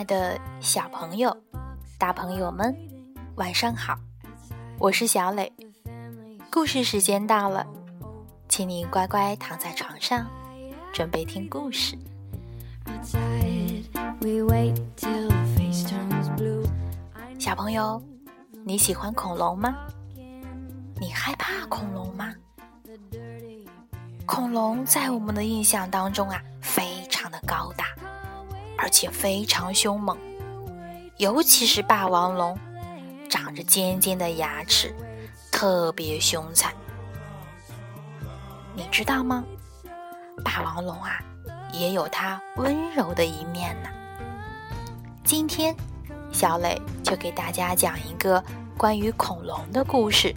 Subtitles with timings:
[0.00, 1.36] 爱的小朋友、
[1.98, 2.74] 大朋友们，
[3.34, 3.94] 晚上好！
[4.78, 5.52] 我是小磊，
[6.50, 7.66] 故事时间到了，
[8.48, 10.26] 请你乖乖躺在床上，
[10.90, 11.98] 准备听故事。
[17.38, 18.02] 小朋友，
[18.64, 19.76] 你喜欢恐龙吗？
[20.98, 22.32] 你害怕恐龙吗？
[24.24, 26.42] 恐龙在我们的印象当中啊，
[28.90, 30.16] 且非常凶猛，
[31.16, 32.58] 尤其是霸王龙，
[33.28, 34.94] 长着尖尖的牙齿，
[35.52, 36.72] 特别凶残。
[38.74, 39.44] 你知道吗？
[40.44, 41.20] 霸王龙啊，
[41.72, 43.88] 也有它温柔的一面呢。
[45.24, 45.74] 今天，
[46.32, 48.42] 小磊就给大家讲一个
[48.76, 50.34] 关于恐龙的故事，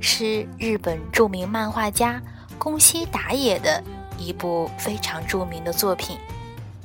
[0.00, 2.20] 是日本著名漫画家
[2.58, 3.82] 宫西达也的
[4.18, 6.18] 一部非常著名的作品。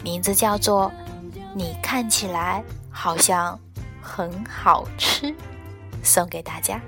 [0.05, 0.91] 名字叫做
[1.55, 3.59] “你看起来好像
[3.99, 5.35] 很好吃”，
[6.05, 6.79] 送给大家。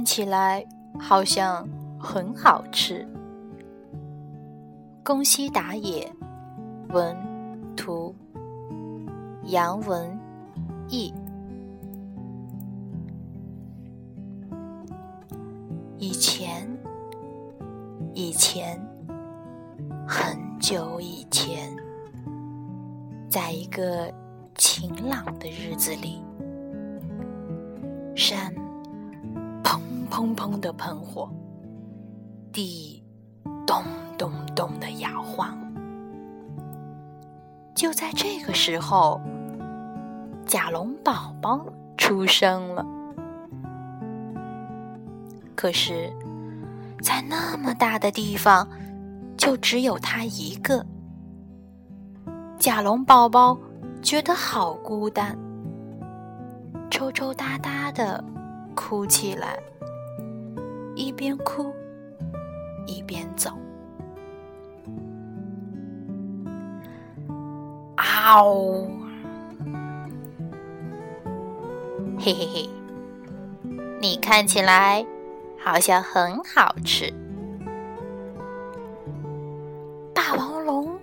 [0.00, 0.64] 看起来
[0.98, 3.06] 好像很好吃。
[5.04, 6.10] 宫西达也，
[6.88, 7.14] 文
[7.76, 8.14] 图，
[9.44, 10.18] 杨文
[10.88, 11.12] 义。
[15.98, 16.66] 以前，
[18.14, 18.80] 以前，
[20.08, 21.76] 很久以前，
[23.28, 24.10] 在一个
[24.54, 26.22] 晴朗的日子里，
[28.16, 28.59] 山。
[30.20, 31.30] 砰砰的喷火，
[32.52, 33.02] 地
[33.66, 33.82] 咚
[34.18, 35.56] 咚咚的摇晃。
[37.74, 39.18] 就在这个时候，
[40.44, 41.64] 甲龙宝宝
[41.96, 42.84] 出生了。
[45.56, 46.12] 可是，
[47.02, 48.68] 在那么大的地方，
[49.38, 50.84] 就只有他一个。
[52.58, 53.56] 甲龙宝宝
[54.02, 55.34] 觉得好孤单，
[56.90, 58.22] 抽抽搭搭的
[58.74, 59.58] 哭起来。
[61.00, 61.74] 一边哭，
[62.86, 63.50] 一边走。
[67.96, 68.86] 啊呜！
[72.18, 72.68] 嘿嘿嘿，
[73.98, 75.02] 你看起来
[75.58, 77.10] 好像很好吃。
[80.14, 81.00] 霸王龙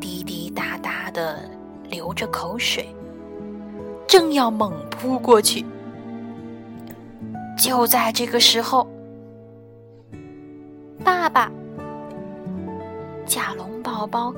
[0.00, 1.48] 滴滴答答的
[1.88, 2.92] 流着口水，
[4.08, 5.64] 正要猛扑过去。
[7.56, 8.84] 就在这个时候。
[11.02, 11.50] 爸爸，
[13.26, 14.32] 甲龙宝宝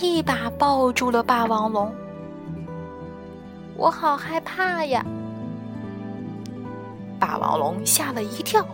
[0.00, 1.90] 一把抱住了霸王龙。
[3.76, 5.04] 我好害怕呀！
[7.18, 8.64] 霸王龙吓了一跳，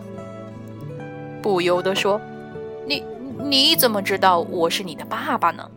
[1.41, 2.19] 不由得说
[2.85, 3.03] ：“你
[3.37, 5.69] 你怎么知道我是你的爸爸呢？”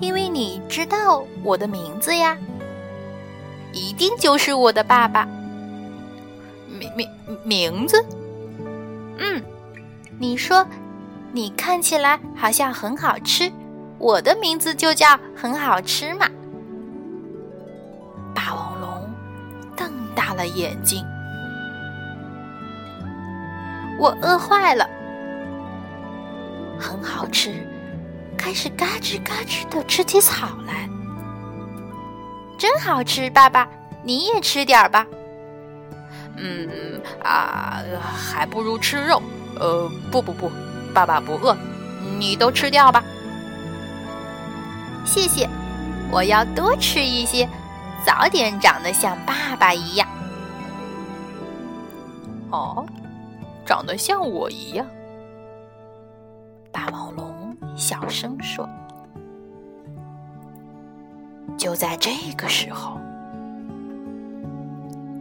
[0.00, 2.36] 因为你知道我的名字呀，
[3.72, 5.28] 一定就是我的爸爸。
[6.68, 7.08] 名名
[7.44, 8.04] 名字。
[9.18, 9.42] 嗯，
[10.18, 10.66] 你说，
[11.32, 13.52] 你看起来好像很好吃，
[13.98, 16.28] 我的名字就叫很好吃嘛。
[18.34, 19.10] 霸王龙
[19.76, 21.04] 瞪大了眼睛，
[23.98, 24.88] 我饿坏了，
[26.78, 27.66] 很好吃，
[28.36, 30.88] 开始嘎吱嘎吱的吃起草来，
[32.56, 33.68] 真好吃，爸爸
[34.04, 35.04] 你也吃点吧。
[36.40, 39.20] 嗯啊，还不如吃肉。
[39.58, 40.50] 呃，不不不，
[40.94, 41.56] 爸爸不饿，
[42.18, 43.02] 你都吃掉吧。
[45.04, 45.48] 谢谢，
[46.12, 47.48] 我要多吃一些，
[48.06, 50.08] 早点长得像爸爸一样。
[52.50, 52.86] 哦，
[53.66, 54.86] 长得像我一样。
[56.70, 58.68] 霸王龙小声说。
[61.56, 63.00] 就在这个时候。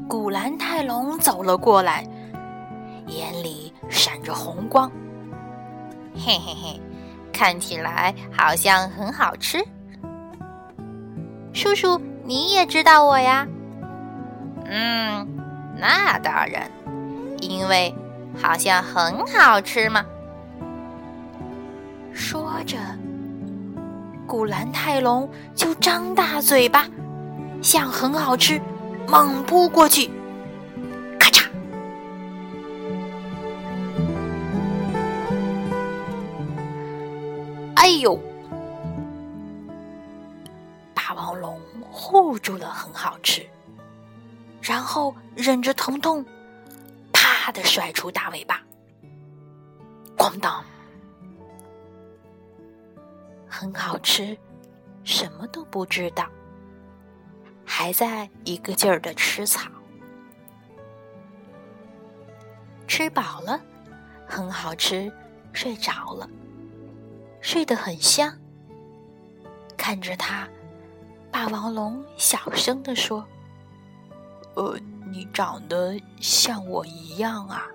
[0.08, 2.08] 古兰泰龙走了过来，
[3.08, 4.90] 眼里闪着红光。
[6.16, 6.82] 嘿嘿嘿，
[7.34, 9.62] 看起来好像很好吃。
[11.52, 13.46] 叔叔，你也知道我呀？
[14.66, 15.28] 嗯，
[15.78, 16.72] 那当然，
[17.42, 17.94] 因为
[18.42, 20.06] 好像很好吃嘛。
[22.14, 22.78] 说着，
[24.26, 26.86] 古兰泰龙就张大嘴巴，
[27.62, 28.62] 像很好吃
[29.08, 30.12] 猛扑过去，
[31.18, 31.50] 咔嚓！
[37.76, 38.20] 哎呦！
[40.94, 41.58] 霸王龙
[41.90, 43.48] 护住了很好吃，
[44.62, 46.26] 然后忍着疼痛，
[47.14, 48.62] 啪的甩出大尾巴，
[50.18, 50.62] 咣当！
[53.48, 54.38] 很好吃，
[55.06, 56.28] 什么都不知道，
[57.70, 59.70] 还在一个劲儿的吃草。
[62.88, 63.60] 吃饱了，
[64.26, 65.12] 很好吃，
[65.52, 66.28] 睡着了，
[67.42, 68.34] 睡得很香。
[69.76, 70.48] 看着他，
[71.30, 73.24] 霸王龙小声地说
[74.56, 74.80] ：“呃，
[75.12, 77.68] 你长得像我一样啊。”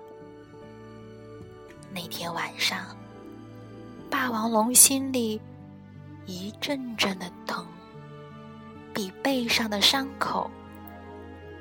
[1.93, 2.97] 那天晚上，
[4.09, 5.39] 霸王龙心里。
[6.25, 7.65] 一阵阵的疼，
[8.93, 10.49] 比背上的伤口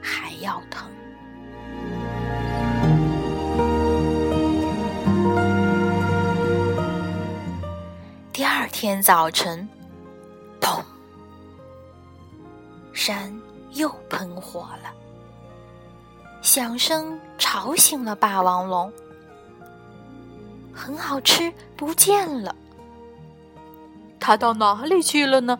[0.00, 0.90] 还要疼。
[8.32, 9.68] 第二天早晨，
[10.60, 10.82] 砰！
[12.92, 13.32] 山
[13.72, 14.92] 又喷火了，
[16.42, 18.92] 响声吵醒了霸王龙。
[20.74, 22.54] 很好吃，不见了。
[24.18, 25.58] 他到哪里去了呢？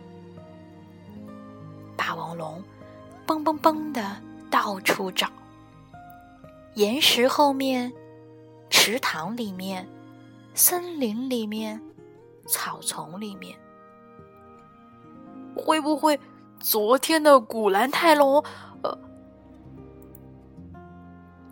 [3.33, 4.03] 蹦蹦蹦的
[4.51, 5.27] 到处找，
[6.75, 7.91] 岩石后面、
[8.69, 9.89] 池塘里面、
[10.53, 11.81] 森林里面、
[12.47, 13.59] 草丛里面，
[15.57, 16.21] 会不会
[16.59, 18.45] 昨天的古兰泰龙？
[18.83, 18.99] 呃，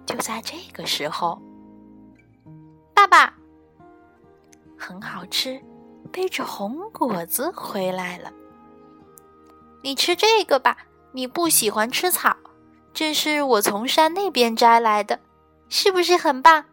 [0.04, 1.40] 就在这个时候，
[2.92, 3.32] 爸爸，
[4.76, 5.58] 很好吃。
[6.12, 8.30] 背着红果子回来了，
[9.82, 10.76] 你吃这个吧。
[11.12, 12.36] 你不喜欢吃草，
[12.92, 15.20] 这是我从山那边摘来的，
[15.68, 16.66] 是不是很棒？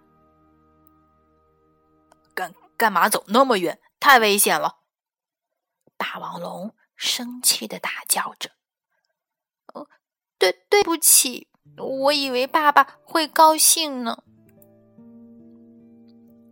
[2.34, 3.80] 干干嘛走那么远？
[4.00, 4.78] 太危险了！
[5.98, 8.52] 霸王龙生气的大叫着
[9.74, 9.88] ：“哦，
[10.38, 14.24] 对，对不起，我以为爸爸会高兴呢。”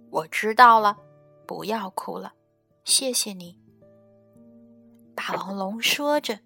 [0.10, 0.98] 我知道了，
[1.46, 2.34] 不要哭了。
[2.84, 3.60] 谢谢你，
[5.16, 6.40] 霸王龙说着，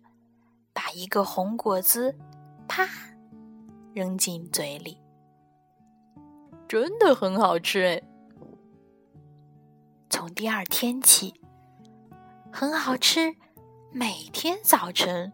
[0.82, 2.16] 把一个红果子
[2.66, 2.88] 啪
[3.94, 4.98] 扔进嘴里，
[6.70, 8.02] 真的很好吃哎！
[10.10, 11.34] 从第二天起，
[12.50, 13.36] 很好吃，
[13.92, 15.34] 每天早晨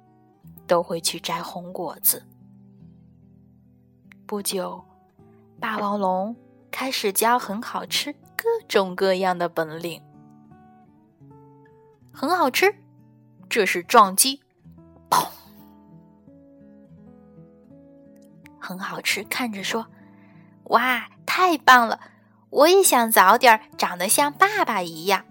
[0.65, 2.25] 都会去摘红果子。
[4.25, 4.83] 不久，
[5.59, 6.35] 霸王龙
[6.71, 10.01] 开始教很好吃各种各样的本领。
[12.11, 12.73] 很好吃，
[13.47, 14.41] 这是撞击，
[15.15, 15.27] 砰！
[18.59, 19.87] 很好吃，看着说
[20.65, 21.99] ：“哇，太棒了！
[22.49, 25.23] 我也想早点长得像爸爸一样。”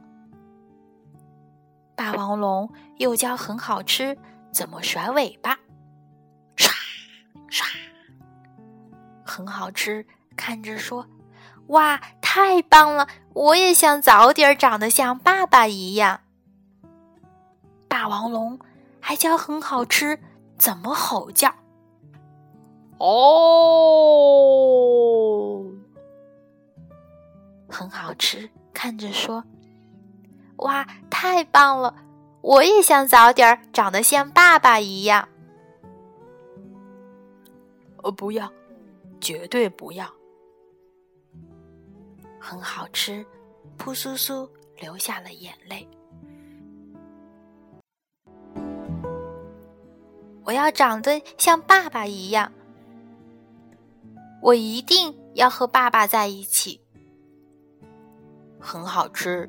[1.97, 4.17] 霸王龙又教很好吃
[4.51, 5.58] 怎么甩尾巴，
[6.56, 6.70] 唰
[7.51, 7.65] 唰。
[9.25, 10.06] 很好吃，
[10.37, 11.06] 看着说
[11.69, 13.08] ：“哇，太棒了！
[13.32, 16.20] 我也想早点长得像爸爸一样。”
[17.89, 18.58] 霸王龙
[19.06, 20.19] 还教很好吃
[20.56, 21.55] 怎么吼叫，
[22.96, 23.06] 哦，
[27.69, 29.44] 很好吃，看着说
[30.56, 31.94] ：“哇，太棒了！
[32.41, 35.29] 我也想早点长得像爸爸一样。”
[38.03, 38.51] 呃，不要，
[39.20, 40.11] 绝对不要！
[42.41, 43.23] 很好吃，
[43.77, 45.87] 扑簌簌流下了眼泪。
[50.44, 52.53] 我要长得像爸爸一样，
[54.43, 56.81] 我一定要和爸爸在一起。
[58.60, 59.48] 很好吃，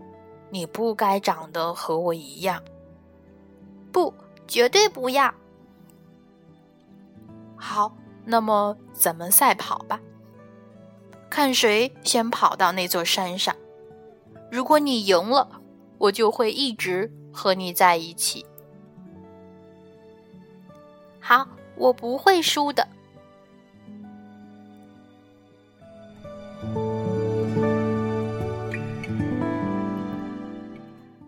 [0.49, 2.63] 你不该长得和我一样，
[3.91, 4.13] 不，
[4.47, 5.33] 绝对不要。
[7.57, 9.99] 好，那么咱们赛跑吧，
[11.29, 13.55] 看谁先跑到那座山上。
[14.51, 15.61] 如果你赢了，
[15.97, 18.45] 我就会一直和你在一起。
[21.27, 22.87] 好，我不会输的。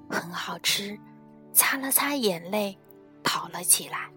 [0.08, 0.96] 很好吃，
[1.52, 2.78] 擦了擦眼泪，
[3.24, 4.08] 跑了起来。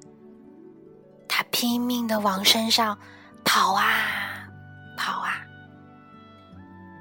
[1.26, 2.98] 他拼命的往山上
[3.42, 4.46] 跑啊
[4.98, 5.40] 跑啊！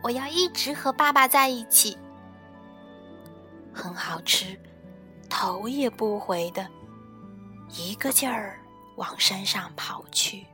[0.02, 1.98] 我要一直和爸爸在一起。
[3.74, 4.58] 很好吃，
[5.30, 6.66] 头也不回的，
[7.78, 8.58] 一个劲儿
[9.00, 10.46] 往山上跑去。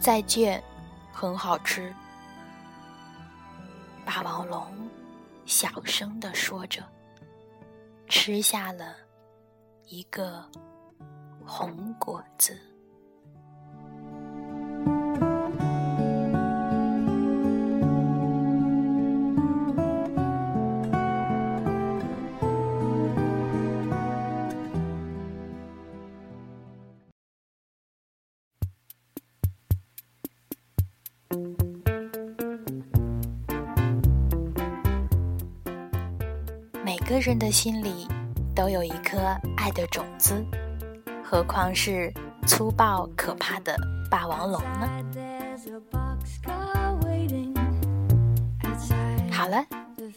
[0.00, 0.60] 再见，
[1.12, 1.94] 很好吃。
[4.04, 4.90] 霸王龙
[5.44, 6.82] 小声的说着，
[8.08, 8.96] 吃下了
[9.84, 10.44] 一个
[11.44, 12.60] 红果子。
[36.86, 38.06] 每个人的心里
[38.54, 39.18] 都有一颗
[39.56, 40.46] 爱的种子，
[41.20, 42.14] 何况是
[42.46, 43.76] 粗暴可怕的
[44.08, 44.88] 霸王龙呢？
[49.32, 49.66] 好了，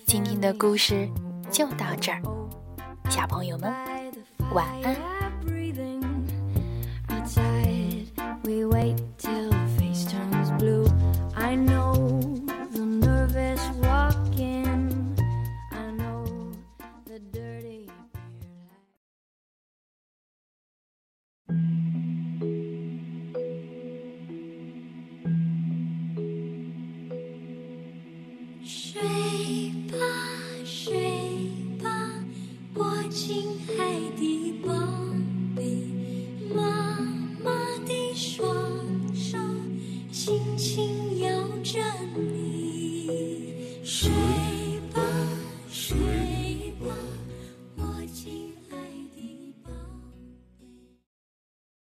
[0.06, 1.10] 今天的故事
[1.50, 2.22] 就到这儿，
[3.10, 3.74] 小朋友们
[4.54, 5.19] 晚安。
[33.30, 33.79] 心。